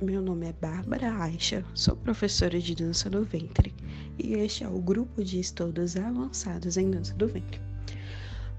[0.00, 3.74] meu nome é Bárbara Aixa, sou professora de dança do ventre
[4.18, 7.58] e este é o grupo de estudos avançados em dança do ventre.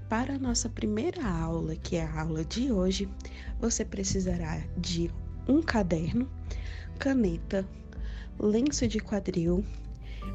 [0.08, 3.08] Para a nossa primeira aula, que é a aula de hoje,
[3.60, 5.12] você precisará de
[5.46, 6.28] um caderno,
[6.98, 7.64] caneta,
[8.36, 9.64] lenço de quadril,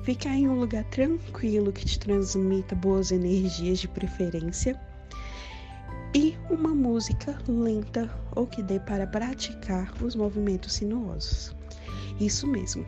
[0.03, 4.79] ficar em um lugar tranquilo que te transmita boas energias de preferência
[6.15, 11.55] e uma música lenta ou que dê para praticar os movimentos sinuosos.
[12.19, 12.85] Isso mesmo.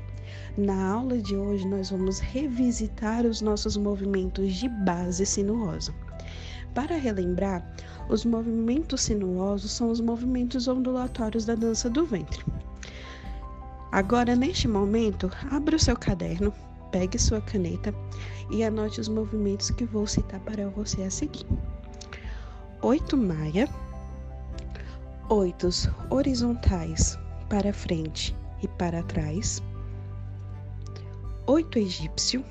[0.56, 5.92] Na aula de hoje nós vamos revisitar os nossos movimentos de base sinuosa.
[6.76, 7.68] Para relembrar,
[8.10, 12.46] os movimentos sinuosos são os movimentos ondulatórios da dança do ventre.
[13.92, 16.54] Agora, neste momento, abra o seu caderno,
[16.92, 17.94] pegue sua caneta
[18.52, 21.48] e anote os movimentos que vou citar para você a seguir
[22.86, 23.68] oito maia,
[25.28, 27.18] oitos horizontais
[27.50, 29.60] para frente e para trás,
[31.48, 32.46] oito egípcio,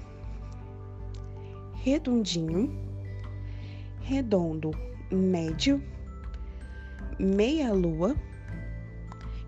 [1.75, 2.69] redondinho,
[4.01, 4.73] redondo
[5.09, 5.81] médio,
[7.17, 8.17] meia lua,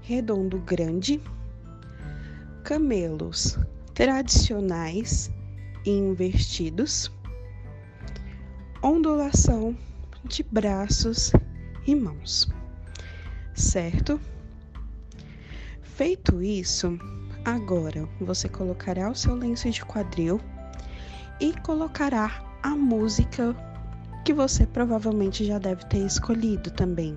[0.03, 1.21] redondo grande,
[2.63, 3.59] camelos
[3.93, 5.33] tradicionais
[5.85, 7.11] e invertidos,
[8.81, 9.77] ondulação
[10.27, 11.33] de braços
[11.87, 12.49] e mãos,
[13.55, 14.21] certo?
[15.83, 16.99] Feito isso,
[17.45, 20.41] agora você colocará o seu lenço de quadril
[21.41, 23.55] e colocará a música
[24.25, 27.17] que você provavelmente já deve ter escolhido também.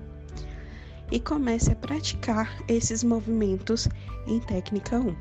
[1.11, 3.89] E comece a praticar esses movimentos
[4.27, 5.15] em técnica 1.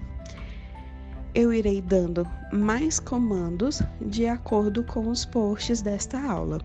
[1.34, 6.60] Eu irei dando mais comandos de acordo com os posts desta aula.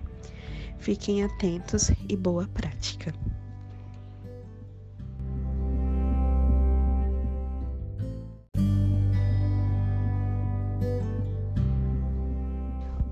[0.79, 3.13] Fiquem atentos e boa prática.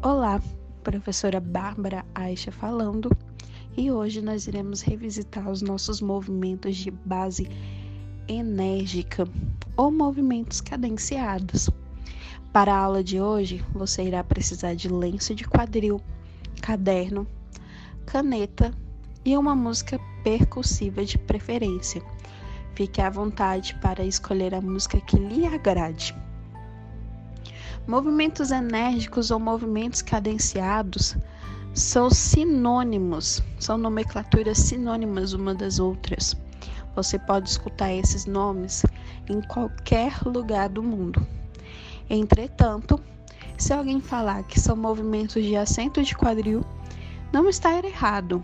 [0.03, 0.41] Olá,
[0.83, 3.09] professora Bárbara Aixa falando,
[3.77, 7.47] e hoje nós iremos revisitar os nossos movimentos de base
[8.27, 9.27] enérgica
[9.77, 11.69] ou movimentos cadenciados.
[12.51, 16.01] Para a aula de hoje, você irá precisar de lenço de quadril,
[16.61, 17.25] caderno,
[18.05, 18.73] caneta
[19.23, 22.01] e uma música percussiva de preferência.
[22.75, 26.15] Fique à vontade para escolher a música que lhe agrade.
[27.87, 31.15] Movimentos enérgicos ou movimentos cadenciados
[31.73, 36.35] são sinônimos, são nomenclaturas sinônimas uma das outras.
[36.95, 38.83] Você pode escutar esses nomes
[39.29, 41.25] em qualquer lugar do mundo.
[42.09, 42.99] Entretanto,
[43.57, 46.65] se alguém falar que são movimentos de acento de quadril,
[47.31, 48.43] não está errado.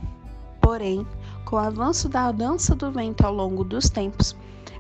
[0.62, 1.06] Porém,
[1.46, 4.36] com o avanço da dança do vento ao longo dos tempos,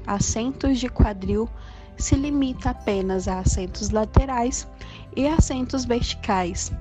[0.06, 1.50] assentos de quadril
[1.97, 4.68] se limita apenas a assentos laterais
[5.16, 6.72] e assentos verticais,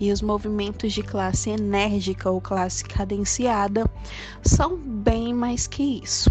[0.00, 3.88] e os movimentos de classe enérgica ou classe cadenciada
[4.42, 6.30] são bem mais que isso.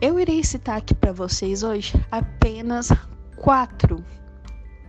[0.00, 2.90] Eu irei citar aqui para vocês hoje apenas
[3.36, 4.04] quatro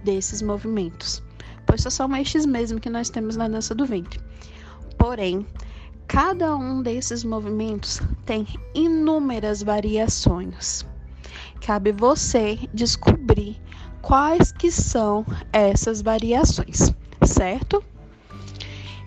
[0.03, 1.21] desses movimentos
[1.69, 4.19] pois só são estes mesmo que nós temos na dança do ventre.
[4.97, 5.45] Porém,
[6.07, 10.83] cada um desses movimentos tem inúmeras variações.
[11.61, 13.61] Cabe você descobrir
[14.01, 16.91] quais que são essas variações,
[17.23, 17.83] certo?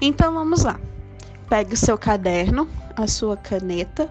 [0.00, 0.80] Então vamos lá.
[1.48, 4.08] Pegue o seu caderno, a sua caneta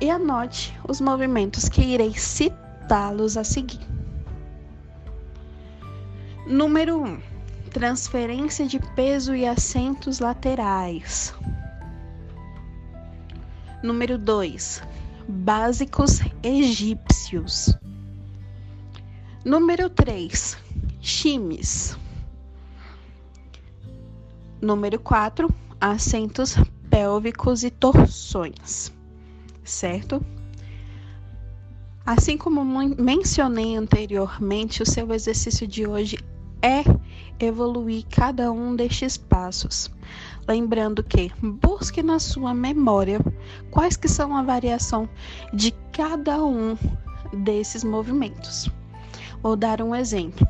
[0.00, 3.89] e anote os movimentos que irei citá-los a seguir.
[6.50, 7.04] Número 1.
[7.04, 7.20] Um,
[7.70, 11.32] transferência de peso e assentos laterais.
[13.84, 14.82] Número 2.
[15.28, 17.78] Básicos egípcios.
[19.44, 20.58] Número 3.
[21.00, 21.96] Chimes.
[24.60, 25.48] Número 4.
[25.80, 26.56] Assentos
[26.90, 28.92] pélvicos e torções.
[29.62, 30.20] Certo?
[32.04, 36.18] Assim como mencionei anteriormente, o seu exercício de hoje
[36.62, 36.84] é
[37.38, 39.90] evoluir cada um destes passos.
[40.46, 43.20] Lembrando que busque na sua memória
[43.70, 45.08] quais que são a variação
[45.52, 46.76] de cada um
[47.32, 48.70] desses movimentos.
[49.42, 50.46] Vou dar um exemplo.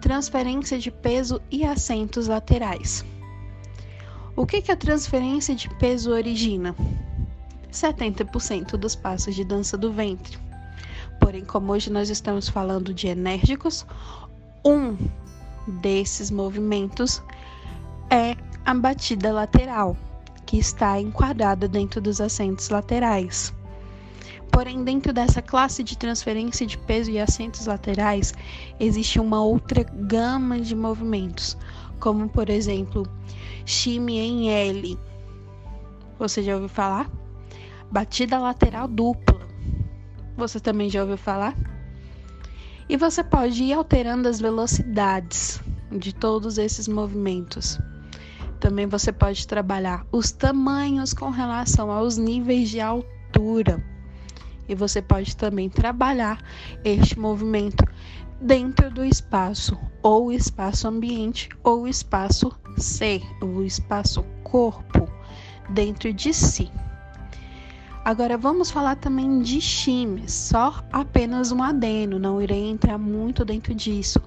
[0.00, 3.04] Transferência de peso e assentos laterais.
[4.36, 6.74] O que, que a transferência de peso origina?
[7.72, 10.38] 70% dos passos de dança do ventre.
[11.20, 13.86] Porém, como hoje nós estamos falando de enérgicos,
[14.64, 14.96] um
[15.66, 17.22] desses movimentos
[18.10, 19.96] é a batida lateral,
[20.46, 23.52] que está enquadrada dentro dos assentos laterais.
[24.50, 28.32] Porém, dentro dessa classe de transferência de peso e assentos laterais,
[28.78, 31.56] existe uma outra gama de movimentos,
[31.98, 33.04] como por exemplo,
[33.66, 34.98] shimmy em L.
[36.18, 37.10] Você já ouviu falar?
[37.90, 39.40] Batida lateral dupla.
[40.36, 41.56] Você também já ouviu falar?
[42.94, 45.60] E você pode ir alterando as velocidades
[45.90, 47.76] de todos esses movimentos.
[48.60, 53.84] Também você pode trabalhar os tamanhos com relação aos níveis de altura.
[54.68, 56.40] E você pode também trabalhar
[56.84, 57.84] este movimento
[58.40, 65.08] dentro do espaço, ou espaço ambiente, ou espaço ser, o espaço corpo
[65.68, 66.70] dentro de si.
[68.04, 73.74] Agora vamos falar também de chimes, só apenas um adeno, não irei entrar muito dentro
[73.74, 74.20] disso.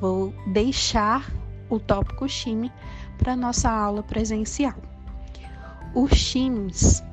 [0.00, 1.30] Vou deixar
[1.68, 2.72] o tópico chime
[3.18, 4.74] para nossa aula presencial.
[5.94, 7.04] Os chimes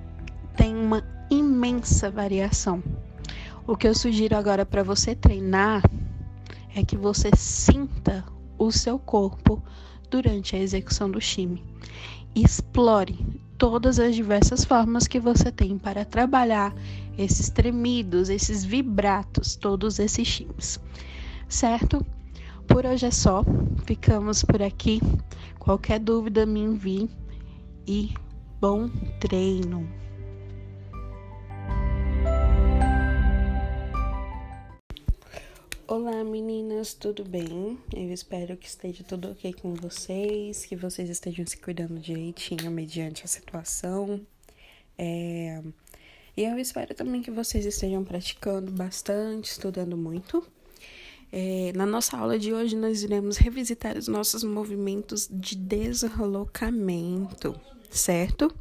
[0.56, 2.82] têm uma imensa variação.
[3.68, 5.84] O que eu sugiro agora para você treinar
[6.74, 8.24] é que você sinta
[8.58, 9.62] o seu corpo
[10.10, 11.62] durante a execução do chime.
[12.36, 13.18] Explore
[13.58, 16.74] todas as diversas formas que você tem para trabalhar
[17.18, 20.80] esses tremidos, esses vibratos, todos esses chimes.
[21.50, 22.06] Certo?
[22.68, 23.44] Por hoje é só.
[23.86, 25.02] Ficamos por aqui.
[25.58, 27.10] Qualquer dúvida me envie
[27.88, 28.14] e
[28.60, 28.90] bom
[29.20, 29.88] treino.
[35.90, 37.80] Olá meninas, tudo bem?
[37.96, 43.24] Eu espero que esteja tudo ok com vocês, que vocês estejam se cuidando direitinho mediante
[43.24, 44.20] a situação.
[44.98, 45.64] É...
[46.36, 50.46] E eu espero também que vocês estejam praticando bastante, estudando muito.
[51.32, 51.72] É...
[51.76, 57.56] Na nossa aula de hoje, nós iremos revisitar os nossos movimentos de deslocamento
[57.90, 58.54] certo?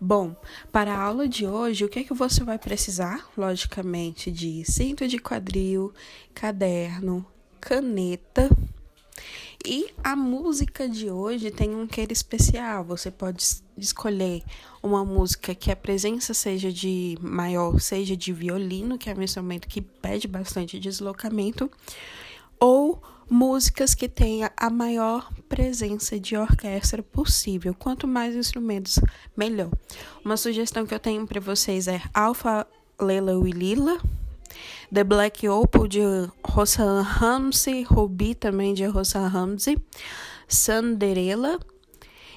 [0.00, 0.36] Bom,
[0.70, 3.28] para a aula de hoje, o que é que você vai precisar?
[3.36, 5.92] Logicamente, de cinto de quadril,
[6.34, 7.26] caderno,
[7.60, 8.48] caneta.
[9.66, 12.84] E a música de hoje tem um queiro especial.
[12.84, 13.44] Você pode
[13.76, 14.42] escolher
[14.82, 19.68] uma música que a presença seja de maior, seja de violino, que é um instrumento
[19.68, 21.70] que pede bastante deslocamento,
[22.58, 27.74] ou músicas que tenha a maior presença de orquestra possível.
[27.74, 28.98] Quanto mais instrumentos,
[29.36, 29.70] melhor.
[30.24, 32.66] Uma sugestão que eu tenho para vocês é Alpha
[33.00, 34.00] Lela Lila,
[34.92, 36.00] The Black Opal de
[36.44, 39.78] Rossan Ramsey, Ruby também de Rossan Ramsey,
[40.46, 41.58] Sanderela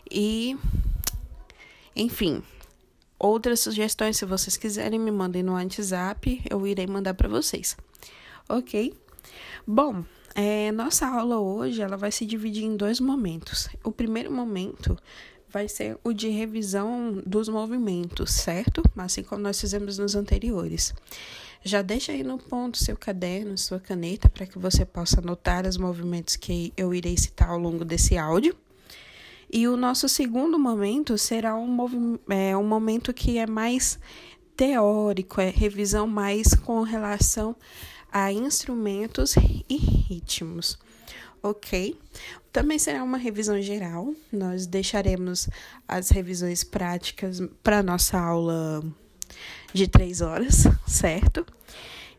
[0.09, 0.57] e
[1.95, 2.41] enfim,
[3.19, 7.75] outras sugestões se vocês quiserem me mandem no WhatsApp, eu irei mandar para vocês.
[8.49, 8.93] OK?
[9.65, 10.03] Bom,
[10.33, 13.69] é, nossa aula hoje ela vai se dividir em dois momentos.
[13.83, 14.97] O primeiro momento
[15.49, 18.81] vai ser o de revisão dos movimentos, certo?
[18.95, 20.93] Assim como nós fizemos nos anteriores.
[21.63, 25.77] Já deixa aí no ponto seu caderno, sua caneta, para que você possa anotar os
[25.77, 28.55] movimentos que eu irei citar ao longo desse áudio.
[29.53, 33.99] E o nosso segundo momento será um, é, um momento que é mais
[34.55, 37.55] teórico, é revisão mais com relação
[38.11, 39.35] a instrumentos
[39.69, 40.79] e ritmos.
[41.43, 41.97] Ok?
[42.51, 44.13] Também será uma revisão geral.
[44.31, 45.49] Nós deixaremos
[45.87, 48.83] as revisões práticas para nossa aula
[49.73, 51.45] de três horas, certo?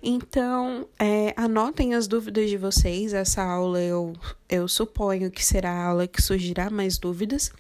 [0.03, 3.15] Então, é, anotem as dúvidas de vocês.
[3.15, 4.13] Essa aula eu,
[4.49, 7.53] eu suponho que será a aula que surgirá mais dúvidas.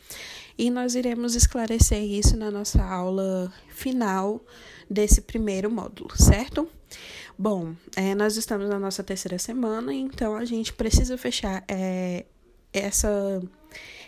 [0.59, 4.44] E nós iremos esclarecer isso na nossa aula final
[4.90, 6.68] desse primeiro módulo, certo?
[7.38, 12.26] Bom, é, nós estamos na nossa terceira semana, então a gente precisa fechar é,
[12.73, 13.40] essa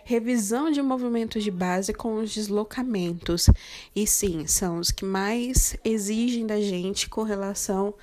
[0.04, 3.48] revisão de movimentos de base com os deslocamentos.
[3.94, 7.94] E sim, são os que mais exigem da gente com relação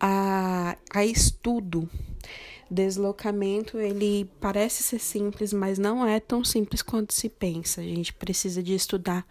[0.00, 1.88] a, a estudo.
[2.70, 7.82] Deslocamento, ele parece ser simples, mas não é tão simples quanto se pensa.
[7.82, 9.26] A gente precisa de estudar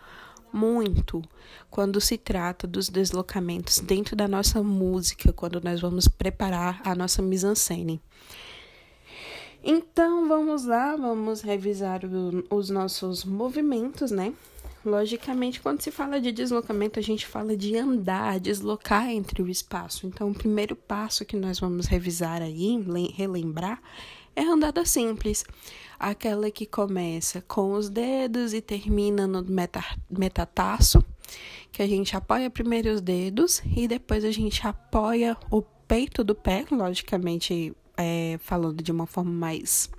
[0.53, 1.23] muito
[1.69, 7.21] quando se trata dos deslocamentos dentro da nossa música, quando nós vamos preparar a nossa
[7.21, 8.01] mise-en-scène.
[9.63, 14.33] Então vamos lá, vamos revisar o, os nossos movimentos, né?
[14.83, 20.07] Logicamente, quando se fala de deslocamento, a gente fala de andar, deslocar entre o espaço.
[20.07, 22.83] Então, o primeiro passo que nós vamos revisar aí,
[23.15, 23.79] relembrar,
[24.35, 25.43] é a andada simples,
[25.99, 31.03] aquela que começa com os dedos e termina no meta, metataço,
[31.71, 36.33] que a gente apoia primeiro os dedos e depois a gente apoia o peito do
[36.33, 39.89] pé, logicamente é, falando de uma forma mais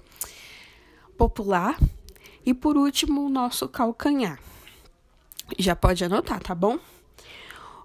[1.17, 1.79] popular,
[2.45, 4.39] e por último o nosso calcanhar.
[5.59, 6.79] Já pode anotar, tá bom?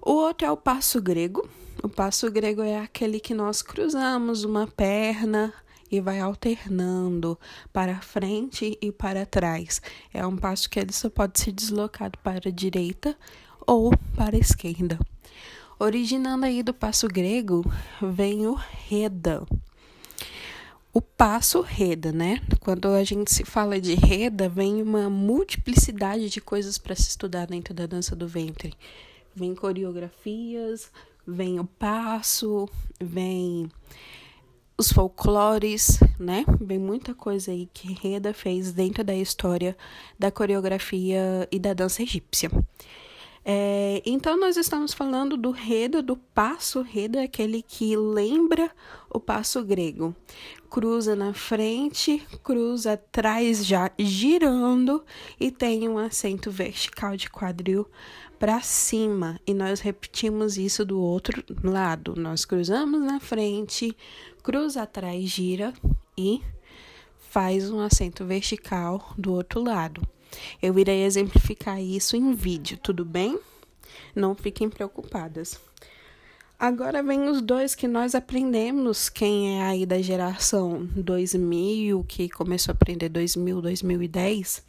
[0.02, 1.48] O outro é o passo grego.
[1.84, 5.54] O passo grego é aquele que nós cruzamos uma perna
[5.92, 7.38] e vai alternando
[7.72, 9.82] para frente e para trás.
[10.14, 13.18] É um passo que ele só pode ser deslocado para a direita
[13.66, 15.00] ou para a esquerda.
[15.80, 17.64] Originando aí do passo grego,
[18.02, 19.46] vem o reda.
[20.98, 22.42] O passo reda, né?
[22.60, 27.46] Quando a gente se fala de reda, vem uma multiplicidade de coisas para se estudar
[27.46, 28.74] dentro da dança do ventre.
[29.36, 30.92] Vem coreografias,
[31.24, 32.68] vem o passo,
[33.00, 33.70] vem
[34.76, 36.44] os folclores, né?
[36.60, 39.78] Vem muita coisa aí que Reda fez dentro da história
[40.18, 42.50] da coreografia e da dança egípcia.
[43.50, 48.70] É, então, nós estamos falando do Reda, do passo Reda, aquele que lembra
[49.10, 50.14] o passo grego.
[50.70, 55.02] Cruza na frente, cruza atrás, já girando,
[55.40, 57.88] e tem um acento vertical de quadril
[58.38, 59.40] para cima.
[59.48, 62.16] E nós repetimos isso do outro lado.
[62.18, 63.96] Nós cruzamos na frente,
[64.44, 65.74] cruza atrás, gira
[66.18, 66.42] e
[67.30, 70.02] faz um acento vertical do outro lado.
[70.62, 73.40] Eu irei exemplificar isso em vídeo, tudo bem?
[74.16, 75.60] Não fiquem preocupadas.
[76.60, 82.72] Agora vem os dois que nós aprendemos, quem é aí da geração 2000, que começou
[82.72, 84.64] a aprender 2000, 2010,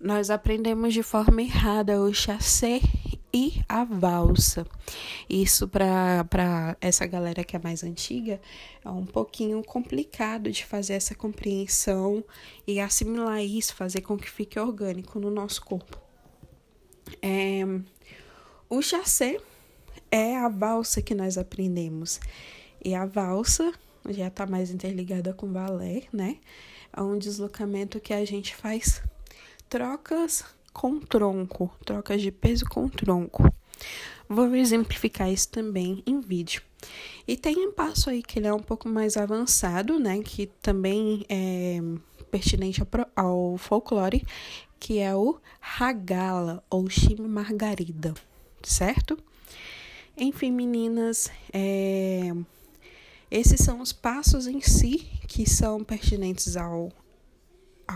[0.00, 2.80] nós aprendemos de forma errada o chassé
[3.32, 4.66] e a valsa.
[5.28, 8.40] Isso para essa galera que é mais antiga
[8.84, 12.24] é um pouquinho complicado de fazer essa compreensão
[12.66, 15.98] e assimilar isso, fazer com que fique orgânico no nosso corpo.
[17.22, 17.62] É,
[18.68, 19.38] o chassé
[20.10, 22.20] é a valsa que nós aprendemos.
[22.84, 23.72] E a valsa
[24.08, 26.38] já está mais interligada com o balé, né?
[26.92, 29.02] É um deslocamento que a gente faz
[29.68, 33.52] trocas com tronco, trocas de peso com tronco.
[34.28, 36.62] Vou exemplificar isso também em vídeo.
[37.26, 40.22] E tem um passo aí que ele é um pouco mais avançado, né?
[40.22, 41.80] Que também é
[42.30, 42.82] pertinente
[43.16, 44.24] ao folclore,
[44.78, 48.14] que é o Hagala ou Chime Margarida,
[48.62, 49.18] certo?
[50.16, 52.32] Enfim, meninas, é...
[53.30, 56.90] esses são os passos em si que são pertinentes ao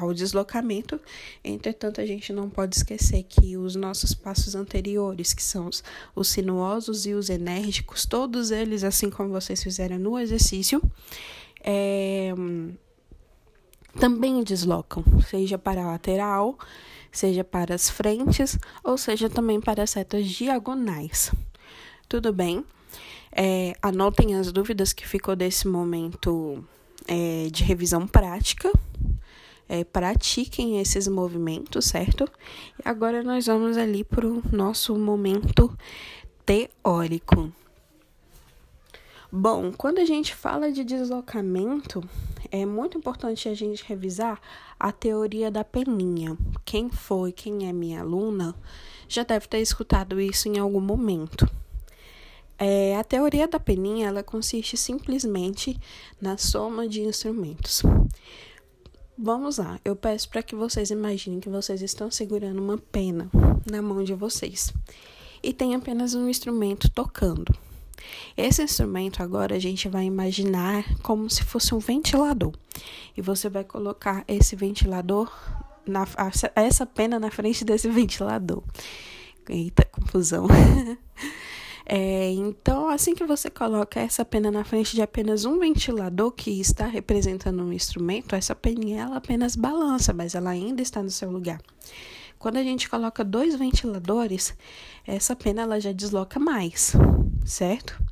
[0.00, 1.00] ao deslocamento.
[1.42, 5.84] Entretanto, a gente não pode esquecer que os nossos passos anteriores, que são os,
[6.14, 10.82] os sinuosos e os enérgicos, todos eles, assim como vocês fizeram no exercício,
[11.62, 12.32] é,
[13.98, 16.58] também deslocam, seja para a lateral,
[17.12, 21.32] seja para as frentes, ou seja também para as setas diagonais.
[22.08, 22.64] Tudo bem?
[23.30, 26.64] É, anotem as dúvidas que ficou desse momento
[27.08, 28.70] é, de revisão prática
[29.68, 32.28] é, pratiquem esses movimentos, certo?
[32.78, 35.76] E agora nós vamos ali para o nosso momento
[36.44, 37.52] teórico.
[39.30, 42.00] Bom, quando a gente fala de deslocamento,
[42.52, 44.40] é muito importante a gente revisar
[44.78, 46.36] a teoria da peninha.
[46.64, 48.54] Quem foi, quem é minha aluna,
[49.08, 51.50] já deve ter escutado isso em algum momento.
[52.56, 55.76] É, a teoria da peninha ela consiste simplesmente
[56.20, 57.82] na soma de instrumentos.
[59.16, 63.30] Vamos lá, eu peço para que vocês imaginem que vocês estão segurando uma pena
[63.70, 64.74] na mão de vocês
[65.40, 67.54] e tem apenas um instrumento tocando.
[68.36, 72.52] Esse instrumento agora a gente vai imaginar como se fosse um ventilador
[73.16, 75.32] e você vai colocar esse ventilador,
[75.86, 76.04] na,
[76.56, 78.64] essa pena na frente desse ventilador.
[79.48, 80.48] Eita, confusão.
[81.86, 86.58] É, então, assim que você coloca essa pena na frente de apenas um ventilador que
[86.60, 91.30] está representando um instrumento, essa peninha ela apenas balança, mas ela ainda está no seu
[91.30, 91.60] lugar.
[92.38, 94.54] Quando a gente coloca dois ventiladores,
[95.06, 96.92] essa pena ela já desloca mais,
[97.44, 98.02] certo?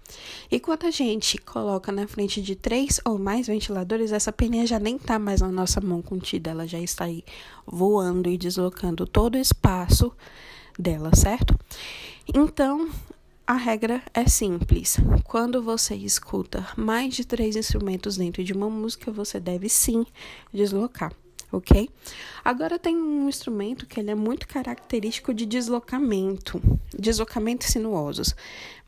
[0.50, 4.78] E quando a gente coloca na frente de três ou mais ventiladores, essa peninha já
[4.78, 7.24] nem está mais na nossa mão contida, ela já está aí
[7.66, 10.12] voando e deslocando todo o espaço
[10.78, 11.58] dela, certo?
[12.34, 12.88] Então,
[13.52, 14.96] a regra é simples.
[15.24, 20.06] Quando você escuta mais de três instrumentos dentro de uma música, você deve sim
[20.50, 21.12] deslocar,
[21.52, 21.86] ok?
[22.42, 26.62] Agora tem um instrumento que ele é muito característico de deslocamento,
[26.98, 28.34] deslocamentos sinuosos,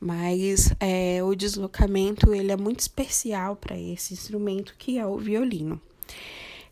[0.00, 5.78] mas é, o deslocamento ele é muito especial para esse instrumento que é o violino.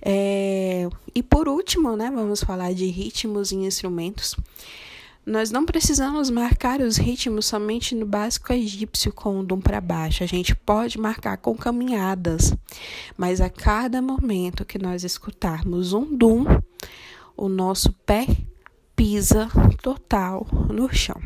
[0.00, 4.34] É, e por último, né, vamos falar de ritmos e instrumentos.
[5.24, 10.24] Nós não precisamos marcar os ritmos somente no básico egípcio com o dum para baixo.
[10.24, 12.52] A gente pode marcar com caminhadas,
[13.16, 16.44] mas a cada momento que nós escutarmos um dum,
[17.36, 18.26] o nosso pé
[18.96, 19.48] pisa
[19.80, 21.20] total no chão.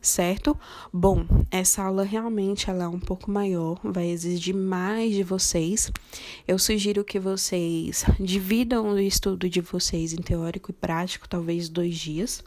[0.00, 0.58] certo?
[0.92, 5.92] Bom, essa aula realmente ela é um pouco maior, vai exigir mais de vocês.
[6.48, 11.96] Eu sugiro que vocês dividam o estudo de vocês em teórico e prático, talvez dois
[11.96, 12.42] dias,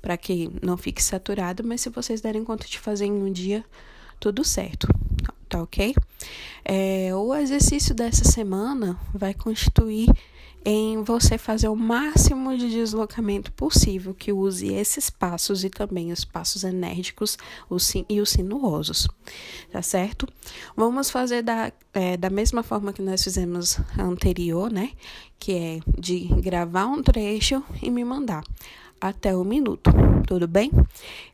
[0.00, 3.64] para que não fique saturado, mas se vocês derem conta de fazer em um dia,
[4.20, 4.88] tudo certo,
[5.48, 5.94] tá ok?
[6.64, 10.08] É, o exercício dessa semana vai constituir
[10.64, 16.24] em você fazer o máximo de deslocamento possível que use esses passos e também os
[16.24, 17.38] passos enérgicos
[17.70, 19.08] os, e os sinuosos,
[19.70, 20.26] tá certo?
[20.76, 24.90] Vamos fazer da, é, da mesma forma que nós fizemos anterior, né?
[25.38, 28.44] Que é de gravar um trecho e me mandar
[29.00, 29.90] até o minuto,
[30.26, 30.70] tudo bem?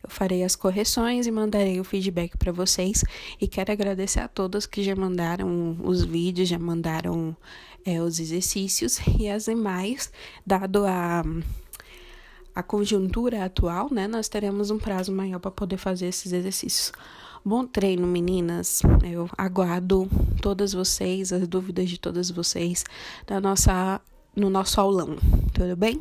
[0.03, 3.05] Eu farei as correções e mandarei o feedback para vocês.
[3.41, 7.37] E quero agradecer a todos que já mandaram os vídeos, já mandaram
[7.85, 10.11] é, os exercícios e as demais,
[10.47, 11.23] dado a,
[12.55, 14.07] a conjuntura atual, né?
[14.07, 16.93] Nós teremos um prazo maior para poder fazer esses exercícios.
[17.45, 18.81] Bom treino, meninas.
[19.03, 20.09] Eu aguardo
[20.41, 22.85] todas vocês, as dúvidas de todas vocês
[23.27, 24.01] da nossa,
[24.35, 25.17] no nosso aulão,
[25.53, 26.01] tudo bem?